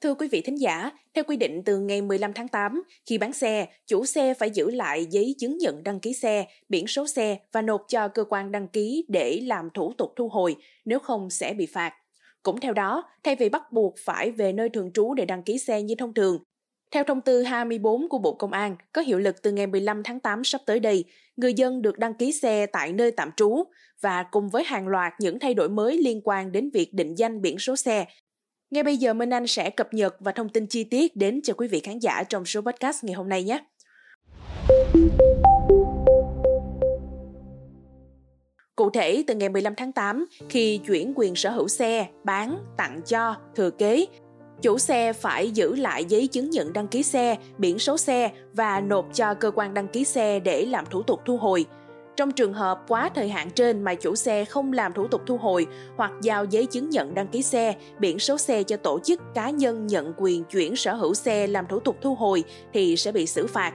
Thưa 0.00 0.14
quý 0.14 0.28
vị 0.28 0.40
thính 0.40 0.60
giả, 0.60 0.90
theo 1.14 1.24
quy 1.24 1.36
định 1.36 1.62
từ 1.64 1.78
ngày 1.78 2.02
15 2.02 2.32
tháng 2.32 2.48
8, 2.48 2.82
khi 3.06 3.18
bán 3.18 3.32
xe, 3.32 3.66
chủ 3.86 4.04
xe 4.04 4.34
phải 4.34 4.50
giữ 4.50 4.70
lại 4.70 5.06
giấy 5.10 5.34
chứng 5.38 5.58
nhận 5.58 5.82
đăng 5.82 6.00
ký 6.00 6.12
xe, 6.12 6.46
biển 6.68 6.86
số 6.86 7.06
xe 7.06 7.38
và 7.52 7.62
nộp 7.62 7.84
cho 7.88 8.08
cơ 8.08 8.24
quan 8.24 8.52
đăng 8.52 8.68
ký 8.68 9.04
để 9.08 9.40
làm 9.42 9.68
thủ 9.74 9.92
tục 9.98 10.12
thu 10.16 10.28
hồi, 10.28 10.56
nếu 10.84 10.98
không 10.98 11.30
sẽ 11.30 11.54
bị 11.54 11.66
phạt. 11.66 11.92
Cũng 12.42 12.60
theo 12.60 12.72
đó, 12.72 13.02
thay 13.22 13.36
vì 13.36 13.48
bắt 13.48 13.72
buộc 13.72 13.94
phải 14.04 14.30
về 14.30 14.52
nơi 14.52 14.68
thường 14.68 14.90
trú 14.92 15.14
để 15.14 15.24
đăng 15.24 15.42
ký 15.42 15.58
xe 15.58 15.82
như 15.82 15.94
thông 15.98 16.14
thường, 16.14 16.38
theo 16.90 17.04
thông 17.04 17.20
tư 17.20 17.42
24 17.42 18.08
của 18.08 18.18
Bộ 18.18 18.34
Công 18.34 18.52
an, 18.52 18.76
có 18.92 19.02
hiệu 19.02 19.18
lực 19.18 19.42
từ 19.42 19.52
ngày 19.52 19.66
15 19.66 20.02
tháng 20.02 20.20
8 20.20 20.44
sắp 20.44 20.60
tới 20.66 20.80
đây, 20.80 21.04
người 21.36 21.54
dân 21.54 21.82
được 21.82 21.98
đăng 21.98 22.14
ký 22.14 22.32
xe 22.32 22.66
tại 22.66 22.92
nơi 22.92 23.10
tạm 23.10 23.30
trú 23.36 23.64
và 24.02 24.22
cùng 24.22 24.48
với 24.48 24.64
hàng 24.64 24.88
loạt 24.88 25.12
những 25.20 25.38
thay 25.38 25.54
đổi 25.54 25.68
mới 25.68 25.98
liên 25.98 26.20
quan 26.24 26.52
đến 26.52 26.70
việc 26.74 26.94
định 26.94 27.14
danh 27.14 27.42
biển 27.42 27.58
số 27.58 27.76
xe. 27.76 28.06
Ngay 28.70 28.82
bây 28.82 28.96
giờ 28.96 29.14
Minh 29.14 29.30
Anh 29.30 29.46
sẽ 29.46 29.70
cập 29.70 29.94
nhật 29.94 30.16
và 30.20 30.32
thông 30.32 30.48
tin 30.48 30.66
chi 30.66 30.84
tiết 30.84 31.16
đến 31.16 31.40
cho 31.42 31.54
quý 31.54 31.68
vị 31.68 31.80
khán 31.80 31.98
giả 31.98 32.22
trong 32.28 32.44
số 32.44 32.60
podcast 32.60 33.04
ngày 33.04 33.14
hôm 33.14 33.28
nay 33.28 33.44
nhé. 33.44 33.64
Cụ 38.76 38.90
thể, 38.90 39.24
từ 39.26 39.34
ngày 39.34 39.48
15 39.48 39.74
tháng 39.74 39.92
8, 39.92 40.26
khi 40.48 40.80
chuyển 40.86 41.12
quyền 41.16 41.34
sở 41.34 41.50
hữu 41.50 41.68
xe, 41.68 42.06
bán, 42.24 42.58
tặng 42.76 43.00
cho, 43.06 43.36
thừa 43.56 43.70
kế, 43.70 44.06
chủ 44.62 44.78
xe 44.78 45.12
phải 45.12 45.50
giữ 45.50 45.76
lại 45.76 46.04
giấy 46.04 46.26
chứng 46.26 46.50
nhận 46.50 46.72
đăng 46.72 46.88
ký 46.88 47.02
xe, 47.02 47.36
biển 47.58 47.78
số 47.78 47.98
xe 47.98 48.30
và 48.52 48.80
nộp 48.80 49.06
cho 49.14 49.34
cơ 49.34 49.50
quan 49.50 49.74
đăng 49.74 49.88
ký 49.88 50.04
xe 50.04 50.40
để 50.40 50.66
làm 50.66 50.84
thủ 50.90 51.02
tục 51.02 51.20
thu 51.24 51.36
hồi. 51.36 51.66
Trong 52.20 52.32
trường 52.32 52.52
hợp 52.52 52.80
quá 52.88 53.10
thời 53.14 53.28
hạn 53.28 53.50
trên 53.50 53.82
mà 53.82 53.94
chủ 53.94 54.14
xe 54.14 54.44
không 54.44 54.72
làm 54.72 54.92
thủ 54.92 55.06
tục 55.06 55.22
thu 55.26 55.36
hồi 55.36 55.66
hoặc 55.96 56.12
giao 56.22 56.44
giấy 56.44 56.66
chứng 56.66 56.90
nhận 56.90 57.14
đăng 57.14 57.28
ký 57.28 57.42
xe, 57.42 57.74
biển 57.98 58.18
số 58.18 58.38
xe 58.38 58.62
cho 58.62 58.76
tổ 58.76 58.98
chức 59.04 59.20
cá 59.34 59.50
nhân 59.50 59.86
nhận 59.86 60.12
quyền 60.16 60.44
chuyển 60.44 60.76
sở 60.76 60.94
hữu 60.94 61.14
xe 61.14 61.46
làm 61.46 61.66
thủ 61.66 61.80
tục 61.80 61.96
thu 62.02 62.14
hồi 62.14 62.44
thì 62.72 62.96
sẽ 62.96 63.12
bị 63.12 63.26
xử 63.26 63.46
phạt. 63.46 63.72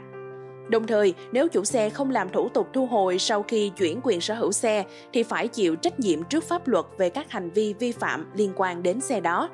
Đồng 0.70 0.88
thời, 0.88 1.14
nếu 1.32 1.48
chủ 1.48 1.64
xe 1.64 1.90
không 1.90 2.12
làm 2.12 2.30
thủ 2.30 2.50
tục 2.50 2.68
thu 2.74 2.86
hồi 2.86 3.20
sau 3.20 3.44
khi 3.44 3.72
chuyển 3.78 4.00
quyền 4.04 4.22
sở 4.22 4.34
hữu 4.34 4.52
xe 4.52 4.84
thì 5.14 5.24
phải 5.24 5.48
chịu 5.48 5.76
trách 5.76 6.00
nhiệm 6.00 6.24
trước 6.24 6.44
pháp 6.44 6.68
luật 6.68 6.86
về 6.98 7.10
các 7.10 7.32
hành 7.32 7.50
vi 7.50 7.74
vi 7.74 7.92
phạm 7.92 8.32
liên 8.36 8.54
quan 8.56 8.84
đến 8.84 9.02
xe 9.02 9.20
đó. 9.20 9.50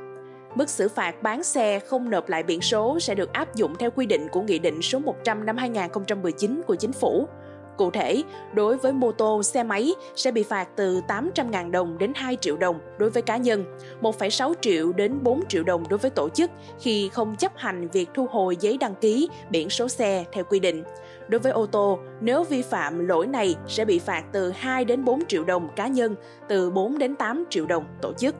Mức 0.55 0.69
xử 0.69 0.89
phạt 0.89 1.23
bán 1.23 1.43
xe 1.43 1.79
không 1.79 2.09
nộp 2.09 2.29
lại 2.29 2.43
biển 2.43 2.61
số 2.61 2.99
sẽ 2.99 3.15
được 3.15 3.33
áp 3.33 3.55
dụng 3.55 3.75
theo 3.79 3.91
quy 3.91 4.05
định 4.05 4.27
của 4.31 4.41
Nghị 4.41 4.59
định 4.59 4.81
số 4.81 4.99
100 4.99 5.45
năm 5.45 5.57
2019 5.57 6.61
của 6.67 6.75
Chính 6.75 6.93
phủ. 6.93 7.27
Cụ 7.77 7.91
thể, 7.91 8.23
đối 8.53 8.77
với 8.77 8.93
mô 8.93 9.11
tô, 9.11 9.43
xe 9.43 9.63
máy 9.63 9.93
sẽ 10.15 10.31
bị 10.31 10.43
phạt 10.43 10.67
từ 10.75 11.01
800.000 11.07 11.71
đồng 11.71 11.97
đến 11.97 12.11
2 12.15 12.37
triệu 12.41 12.57
đồng 12.57 12.79
đối 12.97 13.09
với 13.09 13.21
cá 13.21 13.37
nhân, 13.37 13.65
1,6 14.01 14.53
triệu 14.61 14.93
đến 14.93 15.23
4 15.23 15.41
triệu 15.49 15.63
đồng 15.63 15.83
đối 15.89 15.99
với 15.99 16.11
tổ 16.11 16.29
chức 16.29 16.51
khi 16.79 17.09
không 17.13 17.35
chấp 17.35 17.57
hành 17.57 17.87
việc 17.87 18.09
thu 18.13 18.27
hồi 18.31 18.57
giấy 18.59 18.77
đăng 18.77 18.95
ký, 18.95 19.29
biển 19.49 19.69
số 19.69 19.87
xe 19.87 20.25
theo 20.31 20.43
quy 20.43 20.59
định. 20.59 20.83
Đối 21.27 21.39
với 21.39 21.51
ô 21.51 21.65
tô, 21.65 21.99
nếu 22.21 22.43
vi 22.43 22.61
phạm 22.61 23.07
lỗi 23.07 23.27
này 23.27 23.55
sẽ 23.67 23.85
bị 23.85 23.99
phạt 23.99 24.23
từ 24.31 24.51
2 24.51 24.85
đến 24.85 25.05
4 25.05 25.25
triệu 25.27 25.43
đồng 25.43 25.69
cá 25.75 25.87
nhân, 25.87 26.15
từ 26.49 26.71
4 26.71 26.97
đến 26.97 27.15
8 27.15 27.43
triệu 27.49 27.65
đồng 27.65 27.83
tổ 28.01 28.13
chức. 28.13 28.35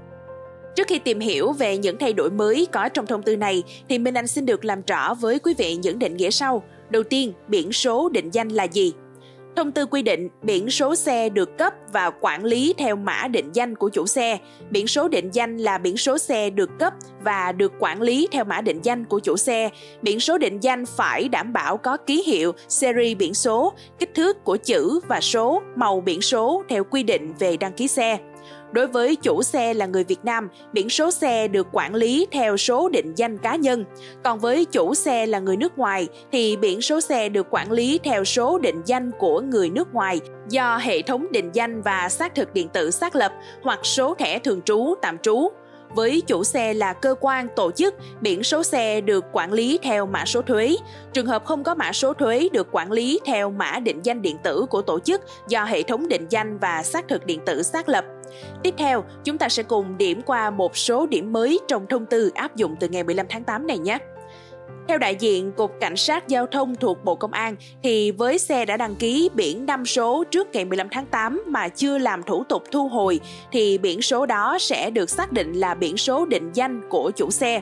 Trước 0.75 0.87
khi 0.87 0.99
tìm 0.99 1.19
hiểu 1.19 1.51
về 1.51 1.77
những 1.77 1.97
thay 1.97 2.13
đổi 2.13 2.31
mới 2.31 2.67
có 2.71 2.89
trong 2.89 3.05
thông 3.05 3.23
tư 3.23 3.35
này, 3.35 3.63
thì 3.89 3.99
Minh 3.99 4.13
Anh 4.13 4.27
xin 4.27 4.45
được 4.45 4.65
làm 4.65 4.81
rõ 4.87 5.13
với 5.13 5.39
quý 5.39 5.53
vị 5.57 5.75
những 5.75 5.99
định 5.99 6.17
nghĩa 6.17 6.31
sau. 6.31 6.63
Đầu 6.89 7.03
tiên, 7.03 7.33
biển 7.47 7.73
số 7.73 8.09
định 8.09 8.29
danh 8.31 8.49
là 8.49 8.63
gì? 8.63 8.93
Thông 9.55 9.71
tư 9.71 9.85
quy 9.85 10.01
định 10.01 10.29
biển 10.41 10.69
số 10.69 10.95
xe 10.95 11.29
được 11.29 11.57
cấp 11.57 11.73
và 11.93 12.11
quản 12.21 12.43
lý 12.43 12.73
theo 12.77 12.95
mã 12.95 13.27
định 13.27 13.49
danh 13.53 13.75
của 13.75 13.89
chủ 13.89 14.05
xe. 14.07 14.37
Biển 14.69 14.87
số 14.87 15.07
định 15.07 15.29
danh 15.33 15.57
là 15.57 15.77
biển 15.77 15.97
số 15.97 16.17
xe 16.17 16.49
được 16.49 16.69
cấp 16.79 16.93
và 17.23 17.51
được 17.51 17.73
quản 17.79 18.01
lý 18.01 18.27
theo 18.31 18.43
mã 18.43 18.61
định 18.61 18.79
danh 18.83 19.05
của 19.05 19.19
chủ 19.19 19.37
xe. 19.37 19.69
Biển 20.01 20.19
số 20.19 20.37
định 20.37 20.59
danh 20.59 20.85
phải 20.85 21.29
đảm 21.29 21.53
bảo 21.53 21.77
có 21.77 21.97
ký 21.97 22.23
hiệu, 22.23 22.51
series 22.67 23.17
biển 23.17 23.33
số, 23.33 23.73
kích 23.99 24.13
thước 24.15 24.43
của 24.43 24.57
chữ 24.57 24.99
và 25.07 25.21
số, 25.21 25.61
màu 25.75 26.01
biển 26.01 26.21
số 26.21 26.63
theo 26.69 26.83
quy 26.83 27.03
định 27.03 27.33
về 27.39 27.57
đăng 27.57 27.73
ký 27.73 27.87
xe. 27.87 28.17
Đối 28.71 28.87
với 28.87 29.15
chủ 29.15 29.43
xe 29.43 29.73
là 29.73 29.85
người 29.85 30.03
Việt 30.03 30.25
Nam, 30.25 30.49
biển 30.73 30.89
số 30.89 31.11
xe 31.11 31.47
được 31.47 31.67
quản 31.71 31.95
lý 31.95 32.27
theo 32.31 32.57
số 32.57 32.89
định 32.89 33.13
danh 33.15 33.37
cá 33.37 33.55
nhân. 33.55 33.85
Còn 34.23 34.39
với 34.39 34.65
chủ 34.65 34.95
xe 34.95 35.25
là 35.25 35.39
người 35.39 35.57
nước 35.57 35.77
ngoài 35.77 36.07
thì 36.31 36.57
biển 36.57 36.81
số 36.81 37.01
xe 37.01 37.29
được 37.29 37.47
quản 37.49 37.71
lý 37.71 37.99
theo 38.03 38.23
số 38.23 38.57
định 38.57 38.81
danh 38.85 39.11
của 39.19 39.41
người 39.41 39.69
nước 39.69 39.93
ngoài 39.93 40.19
do 40.49 40.77
hệ 40.77 41.01
thống 41.01 41.27
định 41.31 41.49
danh 41.53 41.81
và 41.81 42.09
xác 42.09 42.35
thực 42.35 42.53
điện 42.53 42.69
tử 42.69 42.91
xác 42.91 43.15
lập 43.15 43.31
hoặc 43.63 43.79
số 43.83 44.15
thẻ 44.15 44.39
thường 44.39 44.61
trú, 44.61 44.93
tạm 45.01 45.17
trú. 45.17 45.47
Với 45.95 46.21
chủ 46.27 46.43
xe 46.43 46.73
là 46.73 46.93
cơ 46.93 47.15
quan, 47.19 47.47
tổ 47.55 47.71
chức, 47.71 47.95
biển 48.21 48.43
số 48.43 48.63
xe 48.63 49.01
được 49.01 49.25
quản 49.31 49.53
lý 49.53 49.79
theo 49.83 50.05
mã 50.05 50.25
số 50.25 50.41
thuế. 50.41 50.75
Trường 51.13 51.25
hợp 51.25 51.45
không 51.45 51.63
có 51.63 51.75
mã 51.75 51.93
số 51.93 52.13
thuế 52.13 52.49
được 52.51 52.67
quản 52.71 52.91
lý 52.91 53.19
theo 53.25 53.49
mã 53.49 53.79
định 53.79 53.99
danh 54.03 54.21
điện 54.21 54.37
tử 54.43 54.65
của 54.69 54.81
tổ 54.81 54.99
chức 54.99 55.21
do 55.47 55.63
hệ 55.63 55.83
thống 55.83 56.07
định 56.07 56.25
danh 56.29 56.57
và 56.57 56.83
xác 56.83 57.07
thực 57.07 57.25
điện 57.25 57.39
tử 57.45 57.63
xác 57.63 57.89
lập. 57.89 58.05
Tiếp 58.63 58.73
theo, 58.77 59.03
chúng 59.23 59.37
ta 59.37 59.49
sẽ 59.49 59.63
cùng 59.63 59.97
điểm 59.97 60.21
qua 60.21 60.49
một 60.49 60.77
số 60.77 61.05
điểm 61.05 61.33
mới 61.33 61.59
trong 61.67 61.87
thông 61.87 62.05
tư 62.05 62.31
áp 62.35 62.55
dụng 62.55 62.75
từ 62.79 62.87
ngày 62.87 63.03
15 63.03 63.25
tháng 63.29 63.43
8 63.43 63.67
này 63.67 63.77
nhé. 63.77 63.97
Theo 64.87 64.97
đại 64.97 65.15
diện 65.15 65.51
Cục 65.51 65.71
Cảnh 65.79 65.97
sát 65.97 66.27
Giao 66.27 66.45
thông 66.47 66.75
thuộc 66.75 67.03
Bộ 67.03 67.15
Công 67.15 67.31
an, 67.31 67.55
thì 67.83 68.11
với 68.11 68.39
xe 68.39 68.65
đã 68.65 68.77
đăng 68.77 68.95
ký 68.95 69.29
biển 69.33 69.65
năm 69.65 69.85
số 69.85 70.23
trước 70.31 70.47
ngày 70.53 70.65
15 70.65 70.87
tháng 70.91 71.05
8 71.05 71.43
mà 71.47 71.67
chưa 71.67 71.97
làm 71.97 72.23
thủ 72.23 72.43
tục 72.43 72.63
thu 72.71 72.87
hồi, 72.87 73.19
thì 73.51 73.77
biển 73.77 74.01
số 74.01 74.25
đó 74.25 74.57
sẽ 74.59 74.91
được 74.91 75.09
xác 75.09 75.31
định 75.31 75.53
là 75.53 75.73
biển 75.73 75.97
số 75.97 76.25
định 76.25 76.49
danh 76.53 76.81
của 76.89 77.11
chủ 77.15 77.31
xe. 77.31 77.61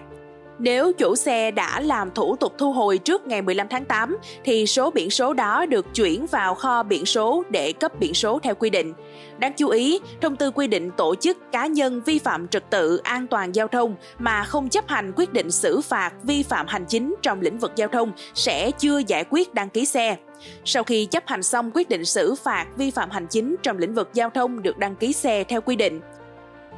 Nếu 0.60 0.94
chủ 0.94 1.16
xe 1.16 1.52
đã 1.52 1.80
làm 1.80 2.12
thủ 2.12 2.36
tục 2.36 2.54
thu 2.58 2.74
hồi 2.74 2.98
trước 2.98 3.28
ngày 3.28 3.42
15 3.42 3.68
tháng 3.70 3.86
8 3.86 4.18
thì 4.44 4.66
số 4.66 4.92
biển 4.92 5.10
số 5.10 5.34
đó 5.34 5.66
được 5.66 5.86
chuyển 5.96 6.26
vào 6.26 6.56
kho 6.56 6.84
biển 6.84 7.06
số 7.06 7.44
để 7.50 7.74
cấp 7.74 8.00
biển 8.00 8.14
số 8.14 8.40
theo 8.44 8.56
quy 8.56 8.70
định. 8.70 8.94
Đáng 9.38 9.54
chú 9.58 9.68
ý, 9.68 10.00
thông 10.22 10.36
tư 10.36 10.52
quy 10.52 10.68
định 10.68 10.92
tổ 10.92 11.16
chức 11.16 11.52
cá 11.52 11.68
nhân 11.68 12.02
vi 12.06 12.20
phạm 12.20 12.48
trật 12.48 12.70
tự 12.70 12.98
an 12.98 13.28
toàn 13.28 13.56
giao 13.56 13.68
thông 13.68 13.96
mà 14.18 14.44
không 14.44 14.70
chấp 14.70 14.88
hành 14.88 15.12
quyết 15.16 15.34
định 15.34 15.52
xử 15.52 15.82
phạt 15.82 16.14
vi 16.24 16.44
phạm 16.44 16.68
hành 16.68 16.86
chính 16.86 17.16
trong 17.22 17.42
lĩnh 17.42 17.60
vực 17.60 17.72
giao 17.76 17.88
thông 17.88 18.12
sẽ 18.34 18.72
chưa 18.72 19.02
giải 19.08 19.26
quyết 19.30 19.54
đăng 19.54 19.70
ký 19.70 19.86
xe. 19.86 20.18
Sau 20.66 20.84
khi 20.84 21.06
chấp 21.06 21.24
hành 21.28 21.44
xong 21.44 21.72
quyết 21.74 21.90
định 21.90 22.06
xử 22.06 22.36
phạt 22.36 22.66
vi 22.78 22.92
phạm 22.92 23.10
hành 23.12 23.28
chính 23.30 23.56
trong 23.64 23.78
lĩnh 23.78 23.94
vực 23.94 24.10
giao 24.14 24.30
thông 24.30 24.62
được 24.62 24.78
đăng 24.78 24.96
ký 24.96 25.14
xe 25.14 25.44
theo 25.44 25.62
quy 25.62 25.76
định, 25.76 26.02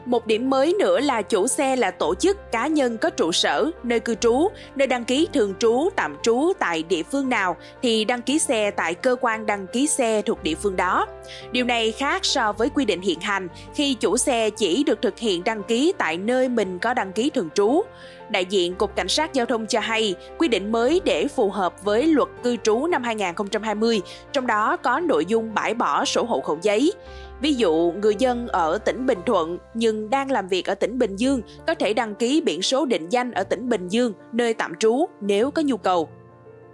một 0.05 0.27
điểm 0.27 0.49
mới 0.49 0.75
nữa 0.79 0.99
là 0.99 1.21
chủ 1.21 1.47
xe 1.47 1.75
là 1.75 1.91
tổ 1.91 2.15
chức 2.15 2.51
cá 2.51 2.67
nhân 2.67 2.97
có 2.97 3.09
trụ 3.09 3.31
sở, 3.31 3.71
nơi 3.83 3.99
cư 3.99 4.15
trú, 4.15 4.47
nơi 4.75 4.87
đăng 4.87 5.05
ký 5.05 5.27
thường 5.33 5.53
trú, 5.59 5.89
tạm 5.95 6.17
trú 6.23 6.53
tại 6.59 6.83
địa 6.83 7.03
phương 7.03 7.29
nào 7.29 7.57
thì 7.81 8.05
đăng 8.05 8.21
ký 8.21 8.39
xe 8.39 8.71
tại 8.71 8.93
cơ 8.93 9.15
quan 9.21 9.45
đăng 9.45 9.67
ký 9.67 9.87
xe 9.87 10.21
thuộc 10.21 10.43
địa 10.43 10.55
phương 10.55 10.75
đó. 10.75 11.07
Điều 11.51 11.65
này 11.65 11.91
khác 11.91 12.25
so 12.25 12.53
với 12.53 12.69
quy 12.69 12.85
định 12.85 13.01
hiện 13.01 13.19
hành 13.19 13.47
khi 13.75 13.93
chủ 13.93 14.17
xe 14.17 14.49
chỉ 14.49 14.83
được 14.83 15.01
thực 15.01 15.19
hiện 15.19 15.43
đăng 15.43 15.63
ký 15.63 15.93
tại 15.97 16.17
nơi 16.17 16.49
mình 16.49 16.79
có 16.79 16.93
đăng 16.93 17.13
ký 17.13 17.29
thường 17.29 17.49
trú. 17.55 17.81
Đại 18.29 18.45
diện 18.45 18.75
Cục 18.75 18.95
Cảnh 18.95 19.07
sát 19.07 19.33
Giao 19.33 19.45
thông 19.45 19.67
cho 19.67 19.79
hay, 19.79 20.15
quy 20.37 20.47
định 20.47 20.71
mới 20.71 21.01
để 21.05 21.27
phù 21.27 21.49
hợp 21.49 21.83
với 21.83 22.07
luật 22.07 22.29
cư 22.43 22.57
trú 22.57 22.87
năm 22.87 23.03
2020, 23.03 24.01
trong 24.33 24.47
đó 24.47 24.77
có 24.77 24.99
nội 24.99 25.25
dung 25.25 25.53
bãi 25.53 25.73
bỏ 25.73 26.05
sổ 26.05 26.23
hộ 26.23 26.41
khẩu 26.41 26.57
giấy. 26.61 26.93
Ví 27.41 27.53
dụ, 27.53 27.93
người 28.01 28.15
dân 28.19 28.47
ở 28.47 28.77
tỉnh 28.77 29.05
Bình 29.05 29.19
Thuận 29.25 29.57
nhưng 29.73 30.09
đang 30.09 30.31
làm 30.31 30.47
việc 30.47 30.65
ở 30.65 30.75
tỉnh 30.75 30.99
Bình 30.99 31.15
Dương 31.15 31.41
có 31.67 31.73
thể 31.73 31.93
đăng 31.93 32.15
ký 32.15 32.41
biển 32.41 32.61
số 32.61 32.85
định 32.85 33.09
danh 33.09 33.31
ở 33.31 33.43
tỉnh 33.43 33.69
Bình 33.69 33.87
Dương, 33.87 34.13
nơi 34.31 34.53
tạm 34.53 34.75
trú 34.75 35.05
nếu 35.21 35.51
có 35.51 35.61
nhu 35.61 35.77
cầu. 35.77 36.09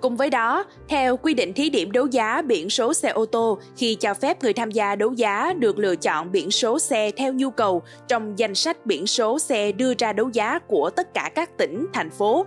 Cùng 0.01 0.17
với 0.17 0.29
đó, 0.29 0.65
theo 0.87 1.17
quy 1.17 1.33
định 1.33 1.53
thí 1.53 1.69
điểm 1.69 1.91
đấu 1.91 2.07
giá 2.07 2.41
biển 2.41 2.69
số 2.69 2.93
xe 2.93 3.09
ô 3.09 3.25
tô 3.25 3.59
khi 3.77 3.95
cho 3.95 4.13
phép 4.13 4.43
người 4.43 4.53
tham 4.53 4.71
gia 4.71 4.95
đấu 4.95 5.13
giá 5.13 5.53
được 5.53 5.79
lựa 5.79 5.95
chọn 5.95 6.31
biển 6.31 6.51
số 6.51 6.79
xe 6.79 7.11
theo 7.17 7.33
nhu 7.33 7.49
cầu 7.49 7.81
trong 8.07 8.39
danh 8.39 8.55
sách 8.55 8.85
biển 8.85 9.07
số 9.07 9.39
xe 9.39 9.71
đưa 9.71 9.93
ra 9.97 10.13
đấu 10.13 10.29
giá 10.33 10.59
của 10.59 10.89
tất 10.89 11.13
cả 11.13 11.31
các 11.35 11.57
tỉnh, 11.57 11.85
thành 11.93 12.09
phố. 12.09 12.45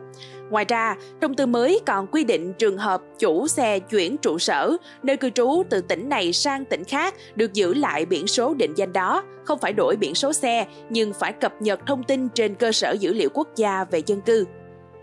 Ngoài 0.51 0.65
ra, 0.69 0.97
thông 1.21 1.34
tư 1.34 1.47
mới 1.47 1.80
còn 1.86 2.07
quy 2.07 2.24
định 2.24 2.53
trường 2.53 2.78
hợp 2.78 3.03
chủ 3.19 3.48
xe 3.48 3.78
chuyển 3.78 4.16
trụ 4.16 4.39
sở, 4.39 4.77
nơi 5.03 5.16
cư 5.16 5.30
trú 5.30 5.63
từ 5.71 5.80
tỉnh 5.80 6.09
này 6.09 6.33
sang 6.33 6.65
tỉnh 6.65 6.84
khác 6.84 7.15
được 7.34 7.53
giữ 7.53 7.74
lại 7.74 8.07
biển 8.07 8.27
số 8.27 8.54
định 8.54 8.74
danh 8.77 8.92
đó, 8.92 9.22
không 9.45 9.59
phải 9.59 9.72
đổi 9.72 9.97
biển 9.97 10.15
số 10.15 10.33
xe 10.33 10.66
nhưng 10.91 11.13
phải 11.13 11.33
cập 11.33 11.63
nhật 11.63 11.80
thông 11.86 12.03
tin 12.03 12.28
trên 12.28 12.54
cơ 12.54 12.72
sở 12.72 12.92
dữ 12.92 13.13
liệu 13.13 13.28
quốc 13.34 13.48
gia 13.57 13.84
về 13.84 14.03
dân 14.07 14.21
cư. 14.21 14.45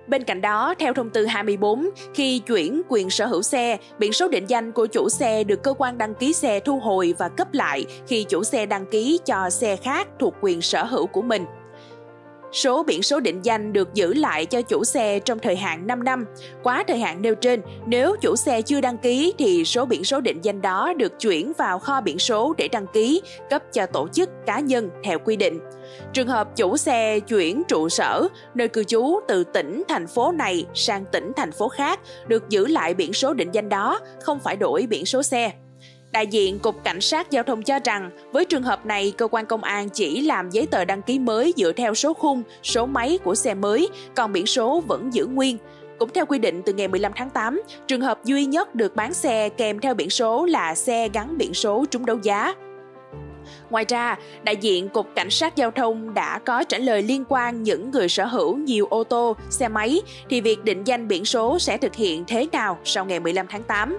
Bên 0.07 0.24
cạnh 0.24 0.42
đó, 0.42 0.74
theo 0.80 0.94
thông 0.94 1.09
tư 1.09 1.25
24, 1.25 1.89
khi 2.13 2.39
chuyển 2.39 2.81
quyền 2.89 3.09
sở 3.09 3.25
hữu 3.25 3.42
xe, 3.42 3.77
biển 4.00 4.13
số 4.13 4.27
định 4.27 4.45
danh 4.48 4.71
của 4.71 4.86
chủ 4.86 5.09
xe 5.09 5.44
được 5.44 5.63
cơ 5.63 5.74
quan 5.77 5.98
đăng 5.98 6.15
ký 6.15 6.33
xe 6.33 6.59
thu 6.59 6.80
hồi 6.80 7.15
và 7.18 7.30
cấp 7.30 7.48
lại 7.54 7.86
khi 8.07 8.24
chủ 8.24 8.44
xe 8.44 8.65
đăng 8.65 8.86
ký 8.86 9.19
cho 9.25 9.50
xe 9.50 9.75
khác 9.75 10.07
thuộc 10.19 10.33
quyền 10.42 10.62
sở 10.62 10.83
hữu 10.83 11.07
của 11.07 11.21
mình. 11.21 11.45
Số 12.51 12.83
biển 12.83 13.03
số 13.03 13.19
định 13.19 13.39
danh 13.44 13.73
được 13.73 13.94
giữ 13.94 14.13
lại 14.13 14.45
cho 14.45 14.61
chủ 14.61 14.83
xe 14.83 15.19
trong 15.19 15.39
thời 15.39 15.55
hạn 15.55 15.88
5 15.88 16.03
năm. 16.03 16.25
Quá 16.63 16.83
thời 16.88 16.99
hạn 16.99 17.21
nêu 17.21 17.35
trên, 17.35 17.61
nếu 17.85 18.15
chủ 18.21 18.35
xe 18.35 18.61
chưa 18.61 18.81
đăng 18.81 18.97
ký 18.97 19.33
thì 19.38 19.65
số 19.65 19.85
biển 19.85 20.03
số 20.03 20.21
định 20.21 20.39
danh 20.41 20.61
đó 20.61 20.94
được 20.97 21.19
chuyển 21.19 21.53
vào 21.57 21.79
kho 21.79 22.01
biển 22.01 22.19
số 22.19 22.53
để 22.57 22.67
đăng 22.67 22.88
ký, 22.94 23.21
cấp 23.49 23.63
cho 23.73 23.85
tổ 23.85 24.07
chức 24.07 24.29
cá 24.45 24.59
nhân 24.59 24.89
theo 25.03 25.19
quy 25.19 25.35
định. 25.35 25.59
Trường 26.13 26.27
hợp 26.27 26.55
chủ 26.55 26.77
xe 26.77 27.19
chuyển 27.19 27.63
trụ 27.67 27.89
sở, 27.89 28.27
nơi 28.55 28.67
cư 28.67 28.83
trú 28.83 29.19
từ 29.27 29.44
tỉnh, 29.44 29.83
thành 29.88 30.07
phố 30.07 30.31
này 30.31 30.65
sang 30.73 31.05
tỉnh, 31.11 31.31
thành 31.35 31.51
phố 31.51 31.67
khác 31.69 31.99
được 32.27 32.49
giữ 32.49 32.67
lại 32.67 32.94
biển 32.94 33.13
số 33.13 33.33
định 33.33 33.49
danh 33.51 33.69
đó, 33.69 33.99
không 34.21 34.39
phải 34.39 34.55
đổi 34.55 34.88
biển 34.89 35.05
số 35.05 35.23
xe. 35.23 35.51
Đại 36.12 36.27
diện 36.27 36.59
Cục 36.59 36.83
Cảnh 36.83 37.01
sát 37.01 37.31
Giao 37.31 37.44
thông 37.44 37.63
cho 37.63 37.80
rằng, 37.83 38.09
với 38.31 38.45
trường 38.45 38.63
hợp 38.63 38.86
này, 38.86 39.13
cơ 39.18 39.27
quan 39.27 39.45
công 39.45 39.63
an 39.63 39.89
chỉ 39.89 40.21
làm 40.21 40.50
giấy 40.50 40.68
tờ 40.71 40.86
đăng 40.86 41.01
ký 41.01 41.19
mới 41.19 41.54
dựa 41.57 41.71
theo 41.71 41.95
số 41.95 42.13
khung, 42.13 42.44
số 42.63 42.86
máy 42.86 43.19
của 43.24 43.36
xe 43.36 43.54
mới, 43.54 43.89
còn 44.15 44.33
biển 44.33 44.45
số 44.45 44.83
vẫn 44.88 45.13
giữ 45.13 45.25
nguyên. 45.25 45.57
Cũng 46.00 46.09
theo 46.13 46.25
quy 46.25 46.39
định 46.39 46.62
từ 46.65 46.74
ngày 46.74 46.88
15 46.88 47.12
tháng 47.15 47.30
8, 47.30 47.62
trường 47.88 48.01
hợp 48.01 48.25
duy 48.25 48.45
nhất 48.45 48.75
được 48.75 48.95
bán 48.95 49.13
xe 49.13 49.50
kèm 49.50 49.80
theo 49.80 49.94
biển 49.94 50.09
số 50.09 50.45
là 50.45 50.75
xe 50.75 51.09
gắn 51.13 51.38
biển 51.38 51.54
số 51.54 51.86
trúng 51.92 52.06
đấu 52.06 52.18
giá. 52.24 52.54
Ngoài 53.69 53.85
ra, 53.89 54.17
đại 54.44 54.55
diện 54.55 54.89
Cục 54.89 55.07
Cảnh 55.15 55.29
sát 55.29 55.55
Giao 55.55 55.71
thông 55.71 56.13
đã 56.13 56.39
có 56.39 56.63
trả 56.63 56.77
lời 56.77 57.01
liên 57.01 57.23
quan 57.29 57.63
những 57.63 57.91
người 57.91 58.09
sở 58.09 58.25
hữu 58.25 58.57
nhiều 58.57 58.88
ô 58.89 59.03
tô, 59.03 59.35
xe 59.49 59.67
máy 59.67 60.01
thì 60.29 60.41
việc 60.41 60.63
định 60.63 60.83
danh 60.83 61.07
biển 61.07 61.25
số 61.25 61.59
sẽ 61.59 61.77
thực 61.77 61.95
hiện 61.95 62.23
thế 62.27 62.47
nào 62.51 62.77
sau 62.83 63.05
ngày 63.05 63.19
15 63.19 63.47
tháng 63.49 63.63
8. 63.63 63.97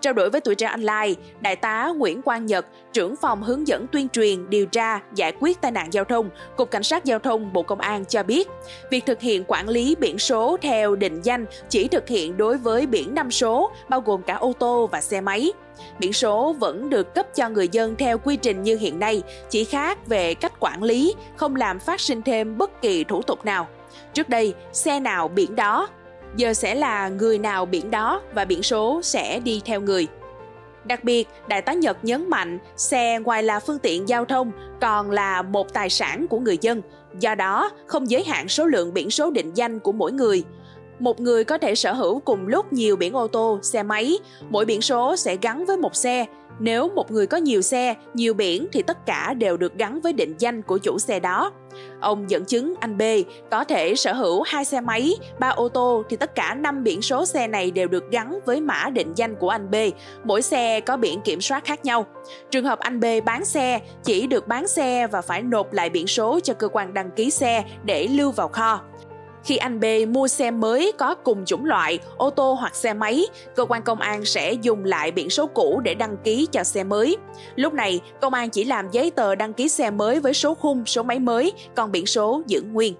Trao 0.00 0.12
đổi 0.12 0.30
với 0.30 0.40
tuổi 0.40 0.54
trẻ 0.54 0.66
online, 0.66 1.14
Đại 1.40 1.56
tá 1.56 1.92
Nguyễn 1.96 2.22
Quang 2.22 2.46
Nhật, 2.46 2.66
trưởng 2.92 3.16
phòng 3.16 3.42
hướng 3.42 3.68
dẫn 3.68 3.86
tuyên 3.86 4.08
truyền, 4.08 4.50
điều 4.50 4.66
tra, 4.66 5.00
giải 5.14 5.32
quyết 5.40 5.60
tai 5.60 5.72
nạn 5.72 5.92
giao 5.92 6.04
thông, 6.04 6.30
Cục 6.56 6.70
Cảnh 6.70 6.82
sát 6.82 7.04
Giao 7.04 7.18
thông 7.18 7.52
Bộ 7.52 7.62
Công 7.62 7.80
an 7.80 8.04
cho 8.04 8.22
biết, 8.22 8.48
việc 8.90 9.06
thực 9.06 9.20
hiện 9.20 9.44
quản 9.46 9.68
lý 9.68 9.96
biển 10.00 10.18
số 10.18 10.56
theo 10.62 10.96
định 10.96 11.22
danh 11.22 11.46
chỉ 11.68 11.88
thực 11.88 12.08
hiện 12.08 12.36
đối 12.36 12.56
với 12.56 12.86
biển 12.86 13.14
năm 13.14 13.30
số, 13.30 13.70
bao 13.88 14.00
gồm 14.00 14.22
cả 14.22 14.34
ô 14.34 14.52
tô 14.58 14.88
và 14.92 15.00
xe 15.00 15.20
máy. 15.20 15.52
Biển 15.98 16.12
số 16.12 16.52
vẫn 16.52 16.90
được 16.90 17.14
cấp 17.14 17.26
cho 17.34 17.48
người 17.48 17.68
dân 17.72 17.96
theo 17.96 18.18
quy 18.18 18.36
trình 18.36 18.62
như 18.62 18.76
hiện 18.76 18.98
nay, 18.98 19.22
chỉ 19.50 19.64
khác 19.64 20.06
về 20.06 20.34
cách 20.34 20.52
quản 20.60 20.82
lý, 20.82 21.14
không 21.36 21.56
làm 21.56 21.78
phát 21.78 22.00
sinh 22.00 22.22
thêm 22.22 22.58
bất 22.58 22.82
kỳ 22.82 23.04
thủ 23.04 23.22
tục 23.22 23.44
nào. 23.44 23.68
Trước 24.14 24.28
đây, 24.28 24.54
xe 24.72 25.00
nào 25.00 25.28
biển 25.28 25.56
đó, 25.56 25.88
giờ 26.36 26.54
sẽ 26.54 26.74
là 26.74 27.08
người 27.08 27.38
nào 27.38 27.66
biển 27.66 27.90
đó 27.90 28.22
và 28.34 28.44
biển 28.44 28.62
số 28.62 29.00
sẽ 29.02 29.40
đi 29.40 29.60
theo 29.64 29.80
người. 29.80 30.06
Đặc 30.84 31.04
biệt, 31.04 31.28
Đại 31.48 31.62
tá 31.62 31.72
Nhật 31.72 32.04
nhấn 32.04 32.30
mạnh, 32.30 32.58
xe 32.76 33.18
ngoài 33.18 33.42
là 33.42 33.60
phương 33.60 33.78
tiện 33.78 34.08
giao 34.08 34.24
thông 34.24 34.52
còn 34.80 35.10
là 35.10 35.42
một 35.42 35.72
tài 35.72 35.90
sản 35.90 36.26
của 36.30 36.38
người 36.38 36.58
dân, 36.60 36.82
do 37.18 37.34
đó 37.34 37.70
không 37.86 38.10
giới 38.10 38.24
hạn 38.24 38.48
số 38.48 38.66
lượng 38.66 38.94
biển 38.94 39.10
số 39.10 39.30
định 39.30 39.54
danh 39.54 39.78
của 39.78 39.92
mỗi 39.92 40.12
người 40.12 40.44
một 41.00 41.20
người 41.20 41.44
có 41.44 41.58
thể 41.58 41.74
sở 41.74 41.92
hữu 41.92 42.20
cùng 42.20 42.46
lúc 42.46 42.72
nhiều 42.72 42.96
biển 42.96 43.16
ô 43.16 43.26
tô, 43.26 43.58
xe 43.62 43.82
máy, 43.82 44.18
mỗi 44.50 44.64
biển 44.64 44.82
số 44.82 45.16
sẽ 45.16 45.36
gắn 45.42 45.64
với 45.64 45.76
một 45.76 45.96
xe. 45.96 46.26
Nếu 46.58 46.88
một 46.88 47.10
người 47.10 47.26
có 47.26 47.36
nhiều 47.36 47.62
xe, 47.62 47.94
nhiều 48.14 48.34
biển 48.34 48.66
thì 48.72 48.82
tất 48.82 49.06
cả 49.06 49.34
đều 49.34 49.56
được 49.56 49.74
gắn 49.74 50.00
với 50.00 50.12
định 50.12 50.34
danh 50.38 50.62
của 50.62 50.78
chủ 50.78 50.98
xe 50.98 51.20
đó. 51.20 51.52
Ông 52.00 52.30
dẫn 52.30 52.44
chứng 52.44 52.74
anh 52.80 52.98
B 52.98 53.02
có 53.50 53.64
thể 53.64 53.94
sở 53.94 54.12
hữu 54.12 54.42
hai 54.42 54.64
xe 54.64 54.80
máy, 54.80 55.14
ba 55.38 55.48
ô 55.48 55.68
tô 55.68 56.02
thì 56.08 56.16
tất 56.16 56.34
cả 56.34 56.54
năm 56.54 56.84
biển 56.84 57.02
số 57.02 57.26
xe 57.26 57.46
này 57.46 57.70
đều 57.70 57.88
được 57.88 58.10
gắn 58.10 58.38
với 58.46 58.60
mã 58.60 58.90
định 58.92 59.12
danh 59.16 59.34
của 59.34 59.48
anh 59.48 59.70
B. 59.70 59.74
Mỗi 60.24 60.42
xe 60.42 60.80
có 60.80 60.96
biển 60.96 61.20
kiểm 61.20 61.40
soát 61.40 61.64
khác 61.64 61.84
nhau. 61.84 62.06
Trường 62.50 62.64
hợp 62.64 62.78
anh 62.78 63.00
B 63.00 63.04
bán 63.24 63.44
xe, 63.44 63.80
chỉ 64.04 64.26
được 64.26 64.48
bán 64.48 64.68
xe 64.68 65.06
và 65.06 65.22
phải 65.22 65.42
nộp 65.42 65.72
lại 65.72 65.90
biển 65.90 66.06
số 66.06 66.40
cho 66.40 66.54
cơ 66.54 66.68
quan 66.68 66.94
đăng 66.94 67.10
ký 67.10 67.30
xe 67.30 67.64
để 67.84 68.06
lưu 68.06 68.30
vào 68.30 68.48
kho. 68.48 68.80
Khi 69.44 69.56
anh 69.56 69.80
B 69.80 69.84
mua 70.08 70.28
xe 70.28 70.50
mới 70.50 70.92
có 70.98 71.14
cùng 71.14 71.44
chủng 71.44 71.64
loại, 71.64 71.98
ô 72.16 72.30
tô 72.30 72.52
hoặc 72.60 72.76
xe 72.76 72.94
máy, 72.94 73.24
cơ 73.56 73.64
quan 73.64 73.82
công 73.82 74.00
an 74.00 74.24
sẽ 74.24 74.52
dùng 74.52 74.84
lại 74.84 75.10
biển 75.10 75.30
số 75.30 75.46
cũ 75.46 75.80
để 75.84 75.94
đăng 75.94 76.16
ký 76.24 76.48
cho 76.52 76.64
xe 76.64 76.84
mới. 76.84 77.16
Lúc 77.56 77.74
này, 77.74 78.00
công 78.20 78.34
an 78.34 78.50
chỉ 78.50 78.64
làm 78.64 78.90
giấy 78.90 79.10
tờ 79.10 79.34
đăng 79.34 79.52
ký 79.52 79.68
xe 79.68 79.90
mới 79.90 80.20
với 80.20 80.34
số 80.34 80.54
khung, 80.54 80.86
số 80.86 81.02
máy 81.02 81.18
mới, 81.18 81.52
còn 81.74 81.92
biển 81.92 82.06
số 82.06 82.42
giữ 82.46 82.62
nguyên. 82.72 82.94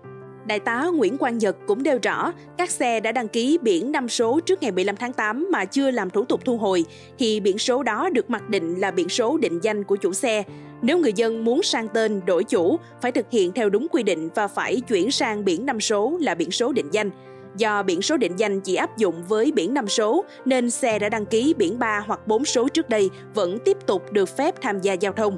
Đại 0.51 0.61
tá 0.61 0.87
Nguyễn 0.95 1.19
Quang 1.19 1.39
Nhật 1.39 1.57
cũng 1.67 1.83
nêu 1.83 1.99
rõ, 2.03 2.33
các 2.59 2.71
xe 2.71 3.01
đã 3.01 3.13
đăng 3.13 3.29
ký 3.29 3.59
biển 3.63 3.93
năm 3.93 4.09
số 4.09 4.41
trước 4.41 4.63
ngày 4.63 4.73
15 4.73 4.97
tháng 4.97 5.13
8 5.13 5.49
mà 5.53 5.65
chưa 5.65 5.91
làm 5.91 6.11
thủ 6.11 6.25
tục 6.25 6.41
thu 6.45 6.59
hồi, 6.59 6.85
thì 7.19 7.41
biển 7.41 7.59
số 7.59 7.83
đó 7.83 8.09
được 8.13 8.31
mặc 8.31 8.49
định 8.49 8.81
là 8.81 8.91
biển 8.91 9.09
số 9.09 9.39
định 9.39 9.61
danh 9.63 9.85
của 9.85 9.97
chủ 9.97 10.13
xe. 10.13 10.43
Nếu 10.83 10.99
người 10.99 11.13
dân 11.13 11.45
muốn 11.45 11.63
sang 11.63 11.89
tên 11.89 12.21
đổi 12.27 12.45
chủ, 12.45 12.79
phải 13.01 13.13
thực 13.13 13.31
hiện 13.31 13.53
theo 13.53 13.71
đúng 13.71 13.87
quy 13.91 14.03
định 14.03 14.29
và 14.35 14.49
phải 14.49 14.81
chuyển 14.81 15.11
sang 15.11 15.45
biển 15.45 15.67
năm 15.67 15.81
số 15.81 16.19
là 16.21 16.35
biển 16.35 16.51
số 16.51 16.73
định 16.73 16.89
danh. 16.93 17.11
Do 17.57 17.83
biển 17.83 18.03
số 18.03 18.17
định 18.17 18.33
danh 18.37 18.61
chỉ 18.61 18.75
áp 18.75 18.97
dụng 18.97 19.25
với 19.29 19.53
biển 19.53 19.75
năm 19.75 19.89
số, 19.89 20.25
nên 20.45 20.71
xe 20.71 20.99
đã 20.99 21.09
đăng 21.09 21.27
ký 21.27 21.55
biển 21.59 21.79
3 21.79 22.05
hoặc 22.07 22.27
4 22.27 22.45
số 22.45 22.69
trước 22.69 22.89
đây 22.89 23.11
vẫn 23.35 23.59
tiếp 23.65 23.77
tục 23.87 24.13
được 24.13 24.37
phép 24.37 24.55
tham 24.63 24.81
gia 24.81 24.93
giao 24.93 25.13
thông. 25.13 25.37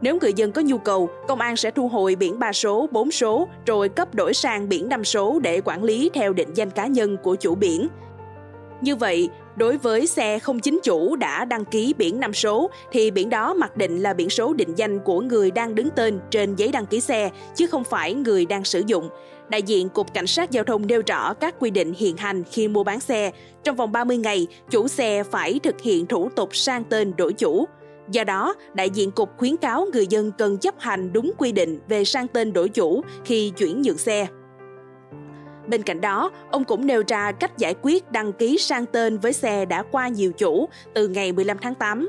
Nếu 0.00 0.18
người 0.20 0.32
dân 0.32 0.52
có 0.52 0.62
nhu 0.62 0.78
cầu, 0.78 1.08
công 1.28 1.40
an 1.40 1.56
sẽ 1.56 1.70
thu 1.70 1.88
hồi 1.88 2.16
biển 2.16 2.38
3 2.38 2.52
số, 2.52 2.88
4 2.92 3.10
số 3.10 3.48
rồi 3.66 3.88
cấp 3.88 4.14
đổi 4.14 4.34
sang 4.34 4.68
biển 4.68 4.88
5 4.88 5.04
số 5.04 5.38
để 5.42 5.60
quản 5.64 5.84
lý 5.84 6.10
theo 6.14 6.32
định 6.32 6.54
danh 6.54 6.70
cá 6.70 6.86
nhân 6.86 7.16
của 7.22 7.34
chủ 7.34 7.54
biển. 7.54 7.88
Như 8.80 8.96
vậy, 8.96 9.28
đối 9.56 9.76
với 9.76 10.06
xe 10.06 10.38
không 10.38 10.60
chính 10.60 10.80
chủ 10.82 11.16
đã 11.16 11.44
đăng 11.44 11.64
ký 11.64 11.94
biển 11.98 12.20
5 12.20 12.34
số 12.34 12.70
thì 12.92 13.10
biển 13.10 13.30
đó 13.30 13.54
mặc 13.54 13.76
định 13.76 14.02
là 14.02 14.14
biển 14.14 14.30
số 14.30 14.52
định 14.52 14.74
danh 14.76 14.98
của 14.98 15.20
người 15.20 15.50
đang 15.50 15.74
đứng 15.74 15.88
tên 15.96 16.20
trên 16.30 16.56
giấy 16.56 16.72
đăng 16.72 16.86
ký 16.86 17.00
xe 17.00 17.30
chứ 17.54 17.66
không 17.66 17.84
phải 17.84 18.14
người 18.14 18.46
đang 18.46 18.64
sử 18.64 18.82
dụng. 18.86 19.08
Đại 19.48 19.62
diện 19.62 19.88
Cục 19.88 20.14
Cảnh 20.14 20.26
sát 20.26 20.50
Giao 20.50 20.64
thông 20.64 20.86
nêu 20.86 21.02
rõ 21.06 21.34
các 21.34 21.54
quy 21.58 21.70
định 21.70 21.94
hiện 21.96 22.16
hành 22.16 22.44
khi 22.44 22.68
mua 22.68 22.84
bán 22.84 23.00
xe. 23.00 23.30
Trong 23.64 23.76
vòng 23.76 23.92
30 23.92 24.16
ngày, 24.16 24.46
chủ 24.70 24.88
xe 24.88 25.22
phải 25.22 25.60
thực 25.62 25.80
hiện 25.80 26.06
thủ 26.06 26.28
tục 26.36 26.56
sang 26.56 26.84
tên 26.84 27.12
đổi 27.16 27.32
chủ. 27.32 27.64
Do 28.10 28.24
đó, 28.24 28.54
đại 28.74 28.90
diện 28.90 29.10
cục 29.10 29.38
khuyến 29.38 29.56
cáo 29.56 29.86
người 29.92 30.06
dân 30.06 30.32
cần 30.38 30.58
chấp 30.58 30.74
hành 30.78 31.12
đúng 31.12 31.32
quy 31.38 31.52
định 31.52 31.78
về 31.88 32.04
sang 32.04 32.28
tên 32.28 32.52
đổi 32.52 32.68
chủ 32.68 33.02
khi 33.24 33.52
chuyển 33.56 33.82
nhượng 33.82 33.98
xe. 33.98 34.26
Bên 35.66 35.82
cạnh 35.82 36.00
đó, 36.00 36.30
ông 36.50 36.64
cũng 36.64 36.86
nêu 36.86 37.02
ra 37.08 37.32
cách 37.32 37.58
giải 37.58 37.74
quyết 37.82 38.12
đăng 38.12 38.32
ký 38.32 38.58
sang 38.58 38.86
tên 38.86 39.18
với 39.18 39.32
xe 39.32 39.64
đã 39.64 39.82
qua 39.82 40.08
nhiều 40.08 40.32
chủ 40.32 40.68
từ 40.94 41.08
ngày 41.08 41.32
15 41.32 41.58
tháng 41.58 41.74
8. 41.74 42.08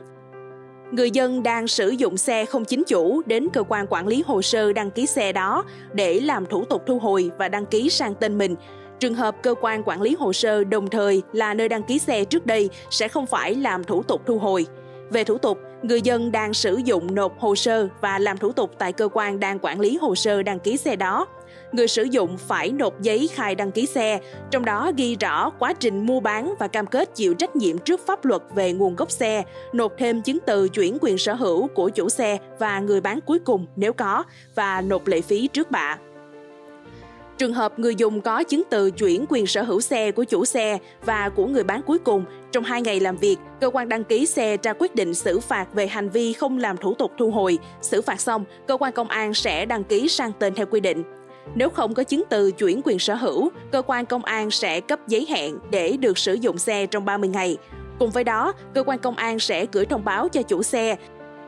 Người 0.92 1.12
dân 1.12 1.44
đang 1.44 1.68
sử 1.68 1.90
dụng 1.90 2.18
xe 2.18 2.46
không 2.46 2.66
chính 2.66 2.84
chủ 2.88 3.22
đến 3.26 3.48
cơ 3.54 3.64
quan 3.64 3.86
quản 3.90 4.08
lý 4.08 4.24
hồ 4.28 4.42
sơ 4.42 4.74
đăng 4.74 4.92
ký 4.92 5.06
xe 5.06 5.34
đó 5.34 5.64
để 5.94 6.20
làm 6.20 6.46
thủ 6.46 6.66
tục 6.66 6.84
thu 6.88 7.00
hồi 7.00 7.32
và 7.38 7.50
đăng 7.50 7.66
ký 7.66 7.90
sang 7.90 8.16
tên 8.16 8.38
mình. 8.38 8.56
Trường 9.00 9.14
hợp 9.14 9.36
cơ 9.44 9.56
quan 9.62 9.84
quản 9.86 10.02
lý 10.02 10.16
hồ 10.20 10.34
sơ 10.34 10.64
đồng 10.64 10.90
thời 10.90 11.22
là 11.34 11.54
nơi 11.54 11.70
đăng 11.70 11.84
ký 11.84 12.00
xe 12.00 12.26
trước 12.26 12.46
đây 12.46 12.70
sẽ 12.90 13.08
không 13.08 13.26
phải 13.26 13.56
làm 13.56 13.84
thủ 13.84 14.04
tục 14.04 14.22
thu 14.26 14.40
hồi. 14.40 14.66
Về 15.10 15.24
thủ 15.24 15.38
tục, 15.38 15.58
người 15.84 16.02
dân 16.02 16.32
đang 16.32 16.54
sử 16.54 16.76
dụng 16.76 17.16
nộp 17.16 17.40
hồ 17.40 17.56
sơ 17.56 17.88
và 18.02 18.20
làm 18.20 18.38
thủ 18.38 18.52
tục 18.52 18.72
tại 18.78 18.94
cơ 18.94 19.10
quan 19.14 19.40
đang 19.40 19.60
quản 19.62 19.80
lý 19.80 19.98
hồ 20.02 20.16
sơ 20.16 20.44
đăng 20.44 20.60
ký 20.60 20.78
xe 20.78 20.96
đó. 20.96 21.28
Người 21.72 21.88
sử 21.88 22.04
dụng 22.04 22.38
phải 22.38 22.72
nộp 22.72 23.02
giấy 23.02 23.30
khai 23.34 23.56
đăng 23.56 23.72
ký 23.72 23.86
xe, 23.86 24.20
trong 24.52 24.66
đó 24.66 24.92
ghi 24.98 25.16
rõ 25.20 25.50
quá 25.50 25.74
trình 25.74 26.06
mua 26.06 26.20
bán 26.20 26.54
và 26.60 26.68
cam 26.68 26.86
kết 26.86 27.16
chịu 27.16 27.34
trách 27.34 27.56
nhiệm 27.56 27.78
trước 27.78 28.06
pháp 28.06 28.26
luật 28.26 28.42
về 28.56 28.74
nguồn 28.74 28.96
gốc 28.96 29.12
xe, 29.12 29.44
nộp 29.74 29.94
thêm 29.98 30.22
chứng 30.22 30.40
từ 30.46 30.70
chuyển 30.70 30.98
quyền 31.02 31.18
sở 31.18 31.34
hữu 31.34 31.68
của 31.68 31.90
chủ 31.90 32.10
xe 32.10 32.38
và 32.60 32.80
người 32.80 33.02
bán 33.02 33.20
cuối 33.22 33.40
cùng 33.40 33.66
nếu 33.76 33.94
có 33.94 34.24
và 34.56 34.82
nộp 34.82 35.08
lệ 35.08 35.22
phí 35.22 35.48
trước 35.48 35.72
bạ. 35.72 35.98
Trường 37.38 37.54
hợp 37.54 37.80
người 37.80 37.96
dùng 37.96 38.22
có 38.22 38.44
chứng 38.44 38.64
từ 38.70 38.92
chuyển 38.92 39.26
quyền 39.30 39.48
sở 39.48 39.62
hữu 39.62 39.82
xe 39.82 40.12
của 40.12 40.24
chủ 40.24 40.46
xe 40.46 40.78
và 41.06 41.30
của 41.30 41.46
người 41.46 41.64
bán 41.64 41.82
cuối 41.82 42.00
cùng, 42.00 42.26
trong 42.52 42.64
hai 42.64 42.82
ngày 42.82 43.00
làm 43.00 43.18
việc, 43.18 43.38
cơ 43.62 43.70
quan 43.74 43.90
đăng 43.90 44.04
ký 44.04 44.26
xe 44.26 44.58
ra 44.64 44.74
quyết 44.80 44.96
định 44.96 45.14
xử 45.14 45.40
phạt 45.40 45.74
về 45.74 45.88
hành 45.88 46.10
vi 46.10 46.34
không 46.34 46.58
làm 46.58 46.78
thủ 46.78 46.94
tục 46.94 47.12
thu 47.18 47.32
hồi. 47.32 47.60
Xử 47.82 48.02
phạt 48.02 48.22
xong, 48.22 48.46
cơ 48.68 48.78
quan 48.78 48.94
công 48.94 49.08
an 49.08 49.34
sẽ 49.34 49.66
đăng 49.66 49.84
ký 49.84 50.08
sang 50.08 50.32
tên 50.40 50.54
theo 50.56 50.66
quy 50.66 50.80
định. 50.80 51.04
Nếu 51.56 51.70
không 51.70 51.94
có 51.94 52.04
chứng 52.04 52.24
từ 52.30 52.52
chuyển 52.52 52.82
quyền 52.84 53.00
sở 53.00 53.16
hữu, 53.16 53.50
cơ 53.72 53.82
quan 53.82 54.06
công 54.06 54.24
an 54.24 54.52
sẽ 54.52 54.82
cấp 54.82 55.00
giấy 55.08 55.28
hẹn 55.30 55.60
để 55.72 55.98
được 55.98 56.18
sử 56.18 56.34
dụng 56.34 56.58
xe 56.58 56.86
trong 56.86 57.06
30 57.06 57.30
ngày. 57.30 57.58
Cùng 58.00 58.10
với 58.10 58.24
đó, 58.24 58.54
cơ 58.74 58.84
quan 58.84 59.00
công 59.00 59.16
an 59.16 59.40
sẽ 59.40 59.66
gửi 59.72 59.86
thông 59.86 60.06
báo 60.06 60.30
cho 60.30 60.42
chủ 60.42 60.64
xe 60.64 60.96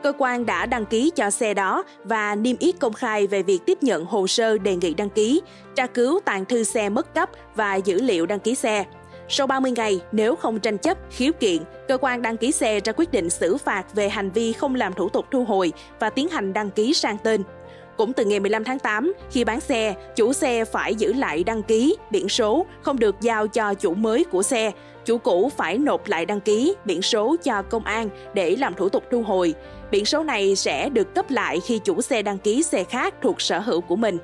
cơ 0.02 0.12
quan 0.18 0.46
đã 0.46 0.66
đăng 0.66 0.86
ký 0.86 1.10
cho 1.16 1.30
xe 1.30 1.54
đó 1.54 1.84
và 2.04 2.34
niêm 2.34 2.56
yết 2.58 2.78
công 2.78 2.92
khai 2.92 3.26
về 3.26 3.42
việc 3.42 3.58
tiếp 3.66 3.82
nhận 3.82 4.04
hồ 4.04 4.26
sơ 4.26 4.58
đề 4.58 4.76
nghị 4.76 4.94
đăng 4.94 5.10
ký, 5.10 5.42
tra 5.74 5.86
cứu 5.86 6.20
tàn 6.24 6.44
thư 6.44 6.64
xe 6.64 6.88
mất 6.88 7.14
cấp 7.14 7.30
và 7.54 7.74
dữ 7.74 8.00
liệu 8.00 8.26
đăng 8.26 8.40
ký 8.40 8.54
xe. 8.54 8.84
Sau 9.28 9.46
30 9.46 9.70
ngày, 9.70 10.00
nếu 10.12 10.36
không 10.36 10.60
tranh 10.60 10.78
chấp, 10.78 10.98
khiếu 11.10 11.32
kiện, 11.40 11.58
cơ 11.88 11.98
quan 12.00 12.22
đăng 12.22 12.36
ký 12.36 12.52
xe 12.52 12.80
ra 12.80 12.92
quyết 12.96 13.12
định 13.12 13.30
xử 13.30 13.56
phạt 13.56 13.94
về 13.94 14.08
hành 14.08 14.30
vi 14.30 14.52
không 14.52 14.74
làm 14.74 14.92
thủ 14.92 15.08
tục 15.08 15.26
thu 15.30 15.44
hồi 15.44 15.72
và 16.00 16.10
tiến 16.10 16.28
hành 16.28 16.52
đăng 16.52 16.70
ký 16.70 16.94
sang 16.94 17.18
tên. 17.24 17.42
Cũng 17.96 18.12
từ 18.12 18.24
ngày 18.24 18.40
15 18.40 18.64
tháng 18.64 18.78
8, 18.78 19.12
khi 19.30 19.44
bán 19.44 19.60
xe, 19.60 19.94
chủ 20.16 20.32
xe 20.32 20.64
phải 20.64 20.94
giữ 20.94 21.12
lại 21.12 21.44
đăng 21.44 21.62
ký, 21.62 21.96
biển 22.10 22.28
số, 22.28 22.66
không 22.82 22.98
được 22.98 23.20
giao 23.20 23.48
cho 23.48 23.74
chủ 23.74 23.94
mới 23.94 24.24
của 24.24 24.42
xe. 24.42 24.72
Chủ 25.04 25.18
cũ 25.18 25.50
phải 25.56 25.78
nộp 25.78 26.08
lại 26.08 26.26
đăng 26.26 26.40
ký, 26.40 26.74
biển 26.84 27.02
số 27.02 27.36
cho 27.44 27.62
công 27.62 27.84
an 27.84 28.08
để 28.34 28.56
làm 28.56 28.74
thủ 28.74 28.88
tục 28.88 29.04
thu 29.10 29.22
hồi. 29.22 29.54
Biển 29.90 30.04
số 30.04 30.22
này 30.24 30.56
sẽ 30.56 30.88
được 30.88 31.14
cấp 31.14 31.30
lại 31.30 31.60
khi 31.60 31.80
chủ 31.84 32.02
xe 32.02 32.22
đăng 32.22 32.38
ký 32.38 32.62
xe 32.62 32.84
khác 32.84 33.14
thuộc 33.22 33.40
sở 33.40 33.58
hữu 33.58 33.80
của 33.80 33.96
mình. 33.96 34.18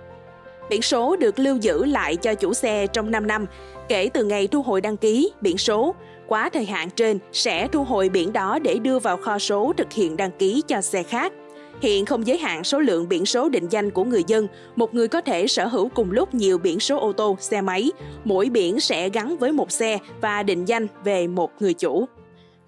Biển 0.71 0.83
số 0.83 1.17
được 1.17 1.39
lưu 1.39 1.57
giữ 1.57 1.85
lại 1.85 2.17
cho 2.17 2.35
chủ 2.35 2.55
xe 2.55 2.87
trong 2.87 3.11
5 3.11 3.27
năm 3.27 3.47
kể 3.89 4.11
từ 4.15 4.25
ngày 4.25 4.47
thu 4.47 4.63
hồi 4.63 4.81
đăng 4.81 4.97
ký 4.97 5.33
biển 5.41 5.59
số. 5.59 5.95
Quá 6.27 6.49
thời 6.49 6.65
hạn 6.65 6.91
trên 6.91 7.19
sẽ 7.33 7.69
thu 7.69 7.85
hồi 7.85 8.09
biển 8.09 8.33
đó 8.33 8.59
để 8.59 8.79
đưa 8.79 8.99
vào 8.99 9.17
kho 9.17 9.39
số 9.39 9.73
thực 9.77 9.93
hiện 9.93 10.17
đăng 10.17 10.31
ký 10.39 10.63
cho 10.67 10.81
xe 10.81 11.03
khác. 11.03 11.33
Hiện 11.81 12.05
không 12.05 12.27
giới 12.27 12.39
hạn 12.39 12.65
số 12.65 12.81
lượng 12.81 13.09
biển 13.09 13.27
số 13.27 13.49
định 13.49 13.67
danh 13.71 13.91
của 13.91 14.05
người 14.05 14.25
dân, 14.27 14.49
một 14.77 14.95
người 14.95 15.09
có 15.09 15.21
thể 15.21 15.47
sở 15.47 15.67
hữu 15.67 15.89
cùng 15.89 16.11
lúc 16.11 16.35
nhiều 16.35 16.59
biển 16.59 16.81
số 16.81 16.99
ô 16.99 17.13
tô, 17.13 17.37
xe 17.41 17.61
máy. 17.61 17.91
Mỗi 18.25 18.49
biển 18.49 18.81
sẽ 18.81 19.09
gắn 19.09 19.37
với 19.39 19.53
một 19.53 19.73
xe 19.73 19.99
và 20.21 20.43
định 20.43 20.65
danh 20.65 20.87
về 21.05 21.27
một 21.27 21.51
người 21.61 21.75
chủ. 21.75 22.07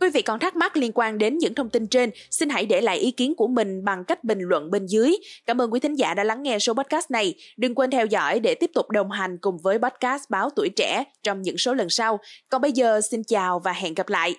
Quý 0.00 0.08
vị 0.10 0.22
còn 0.22 0.38
thắc 0.38 0.56
mắc 0.56 0.76
liên 0.76 0.92
quan 0.94 1.18
đến 1.18 1.38
những 1.38 1.54
thông 1.54 1.70
tin 1.70 1.86
trên, 1.86 2.10
xin 2.30 2.48
hãy 2.48 2.66
để 2.66 2.80
lại 2.80 2.98
ý 2.98 3.10
kiến 3.10 3.34
của 3.36 3.46
mình 3.46 3.84
bằng 3.84 4.04
cách 4.04 4.24
bình 4.24 4.38
luận 4.40 4.70
bên 4.70 4.86
dưới. 4.86 5.16
Cảm 5.46 5.60
ơn 5.60 5.72
quý 5.72 5.80
thính 5.80 5.94
giả 5.94 6.14
đã 6.14 6.24
lắng 6.24 6.42
nghe 6.42 6.58
số 6.58 6.74
podcast 6.74 7.10
này. 7.10 7.34
Đừng 7.56 7.74
quên 7.74 7.90
theo 7.90 8.06
dõi 8.06 8.40
để 8.40 8.54
tiếp 8.54 8.70
tục 8.74 8.90
đồng 8.90 9.10
hành 9.10 9.38
cùng 9.40 9.58
với 9.62 9.78
podcast 9.78 10.22
Báo 10.30 10.50
Tuổi 10.56 10.68
Trẻ 10.76 11.04
trong 11.22 11.42
những 11.42 11.58
số 11.58 11.74
lần 11.74 11.88
sau. 11.90 12.18
Còn 12.48 12.62
bây 12.62 12.72
giờ 12.72 13.00
xin 13.00 13.24
chào 13.24 13.60
và 13.64 13.72
hẹn 13.72 13.94
gặp 13.94 14.08
lại. 14.08 14.34